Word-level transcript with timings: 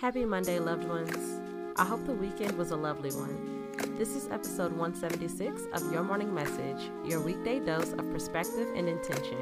Happy 0.00 0.24
Monday, 0.24 0.58
loved 0.58 0.88
ones. 0.88 1.40
I 1.76 1.84
hope 1.84 2.04
the 2.06 2.12
weekend 2.12 2.58
was 2.58 2.72
a 2.72 2.76
lovely 2.76 3.10
one. 3.10 3.68
This 3.96 4.16
is 4.16 4.26
episode 4.32 4.72
176 4.72 5.62
of 5.74 5.92
Your 5.92 6.02
Morning 6.02 6.34
Message, 6.34 6.90
your 7.04 7.20
weekday 7.20 7.60
dose 7.60 7.92
of 7.92 8.10
perspective 8.10 8.66
and 8.74 8.88
intention. 8.88 9.38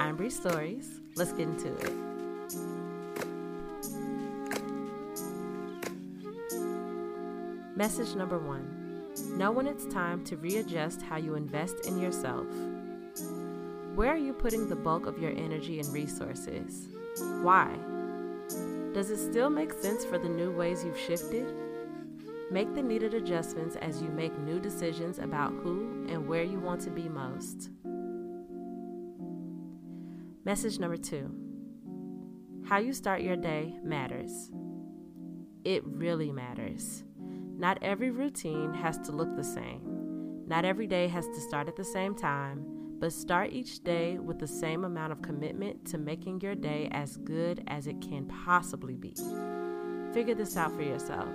I'm 0.00 0.16
Bree 0.16 0.30
Stories. 0.30 1.02
Let's 1.14 1.34
get 1.34 1.48
into 1.48 1.74
it. 1.74 1.92
Message 7.76 8.14
number 8.14 8.38
one 8.38 8.78
Know 9.36 9.52
when 9.52 9.66
it's 9.66 9.84
time 9.92 10.24
to 10.24 10.38
readjust 10.38 11.02
how 11.02 11.16
you 11.16 11.34
invest 11.34 11.86
in 11.86 12.00
yourself. 12.00 12.46
Where 13.94 14.14
are 14.14 14.16
you 14.16 14.32
putting 14.32 14.68
the 14.68 14.76
bulk 14.76 15.04
of 15.04 15.18
your 15.18 15.32
energy 15.32 15.78
and 15.78 15.92
resources? 15.92 16.88
Why? 17.42 17.68
Does 18.94 19.10
it 19.10 19.18
still 19.18 19.50
make 19.50 19.70
sense 19.74 20.02
for 20.02 20.16
the 20.16 20.30
new 20.30 20.50
ways 20.50 20.82
you've 20.82 20.98
shifted? 20.98 21.54
Make 22.50 22.74
the 22.74 22.82
needed 22.82 23.12
adjustments 23.12 23.76
as 23.76 24.00
you 24.00 24.08
make 24.08 24.38
new 24.38 24.58
decisions 24.58 25.18
about 25.18 25.52
who 25.52 26.06
and 26.08 26.26
where 26.26 26.42
you 26.42 26.58
want 26.58 26.80
to 26.82 26.90
be 26.90 27.06
most. 27.06 27.68
Message 30.46 30.78
number 30.78 30.96
two 30.96 31.30
How 32.64 32.78
you 32.78 32.94
start 32.94 33.20
your 33.20 33.36
day 33.36 33.74
matters. 33.84 34.50
It 35.64 35.82
really 35.84 36.32
matters. 36.32 37.04
Not 37.58 37.76
every 37.82 38.10
routine 38.10 38.72
has 38.72 38.98
to 39.00 39.12
look 39.12 39.36
the 39.36 39.44
same. 39.44 40.44
Not 40.46 40.64
every 40.64 40.86
day 40.86 41.08
has 41.08 41.26
to 41.26 41.40
start 41.42 41.68
at 41.68 41.76
the 41.76 41.84
same 41.84 42.14
time, 42.14 42.81
but 43.02 43.12
start 43.12 43.50
each 43.52 43.82
day 43.82 44.16
with 44.16 44.38
the 44.38 44.46
same 44.46 44.84
amount 44.84 45.10
of 45.10 45.20
commitment 45.22 45.84
to 45.84 45.98
making 45.98 46.40
your 46.40 46.54
day 46.54 46.88
as 46.92 47.16
good 47.16 47.60
as 47.66 47.88
it 47.88 48.00
can 48.00 48.24
possibly 48.44 48.94
be. 48.94 49.12
Figure 50.14 50.36
this 50.36 50.56
out 50.56 50.72
for 50.76 50.82
yourself. 50.82 51.28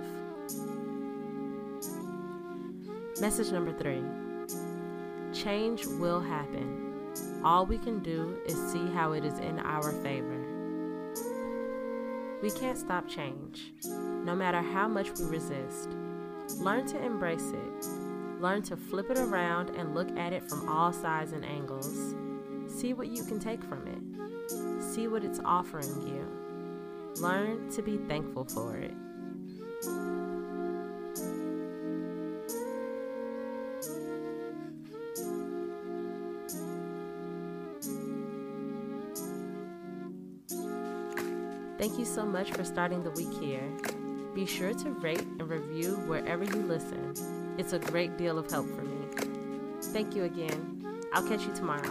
Message 3.20 3.52
number 3.52 3.74
three 3.74 4.02
Change 5.34 5.84
will 5.84 6.20
happen. 6.20 7.12
All 7.44 7.66
we 7.66 7.76
can 7.76 7.98
do 7.98 8.38
is 8.46 8.56
see 8.72 8.86
how 8.92 9.12
it 9.12 9.26
is 9.26 9.38
in 9.38 9.58
our 9.58 9.92
favor. 10.02 10.46
We 12.40 12.50
can't 12.50 12.78
stop 12.78 13.06
change, 13.06 13.74
no 13.84 14.34
matter 14.34 14.62
how 14.62 14.88
much 14.88 15.10
we 15.18 15.26
resist. 15.26 15.90
Learn 16.60 16.86
to 16.86 17.04
embrace 17.04 17.50
it. 17.50 18.07
Learn 18.40 18.62
to 18.62 18.76
flip 18.76 19.10
it 19.10 19.18
around 19.18 19.70
and 19.70 19.94
look 19.94 20.16
at 20.16 20.32
it 20.32 20.48
from 20.48 20.68
all 20.68 20.92
sides 20.92 21.32
and 21.32 21.44
angles. 21.44 22.14
See 22.68 22.92
what 22.92 23.08
you 23.08 23.24
can 23.24 23.40
take 23.40 23.62
from 23.64 23.86
it. 23.88 24.82
See 24.82 25.08
what 25.08 25.24
it's 25.24 25.40
offering 25.44 26.06
you. 26.06 26.26
Learn 27.20 27.68
to 27.70 27.82
be 27.82 27.96
thankful 27.96 28.44
for 28.44 28.76
it. 28.76 28.94
Thank 41.76 41.98
you 41.98 42.04
so 42.04 42.24
much 42.24 42.52
for 42.52 42.64
starting 42.64 43.02
the 43.02 43.10
week 43.10 43.32
here. 43.40 43.97
Be 44.38 44.46
sure 44.46 44.72
to 44.72 44.90
rate 44.90 45.26
and 45.40 45.50
review 45.50 45.96
wherever 46.06 46.44
you 46.44 46.62
listen. 46.62 47.12
It's 47.58 47.72
a 47.72 47.78
great 47.80 48.16
deal 48.16 48.38
of 48.38 48.48
help 48.48 48.68
for 48.68 48.82
me. 48.82 49.04
Thank 49.82 50.14
you 50.14 50.22
again. 50.22 51.02
I'll 51.12 51.26
catch 51.26 51.44
you 51.44 51.52
tomorrow. 51.56 51.90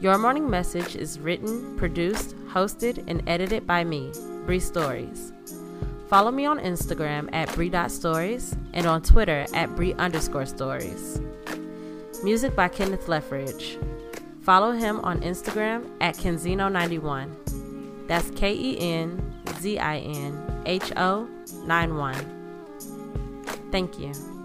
Your 0.00 0.16
Morning 0.16 0.48
Message 0.48 0.96
is 0.96 1.20
written, 1.20 1.76
produced, 1.76 2.34
hosted, 2.46 3.04
and 3.08 3.22
edited 3.28 3.66
by 3.66 3.84
me, 3.84 4.10
Bree 4.46 4.58
Stories. 4.58 5.34
Follow 6.08 6.30
me 6.30 6.46
on 6.46 6.58
Instagram 6.60 7.28
at 7.32 7.52
Bree.stories 7.54 8.56
and 8.74 8.86
on 8.86 9.02
Twitter 9.02 9.46
at 9.52 9.74
Bree 9.74 9.94
underscore 9.94 10.46
stories. 10.46 11.20
Music 12.22 12.54
by 12.54 12.68
Kenneth 12.68 13.06
Leffridge. 13.06 13.76
Follow 14.42 14.70
him 14.70 15.00
on 15.00 15.20
Instagram 15.20 15.90
at 16.00 16.14
Kenzinho91. 16.16 18.06
That's 18.06 18.30
K 18.30 18.54
E 18.54 18.78
N 18.78 19.42
Z 19.58 19.78
I 19.78 19.98
N 19.98 20.62
H 20.64 20.92
O 20.96 21.28
91. 21.64 22.14
Thank 23.72 23.98
you. 23.98 24.35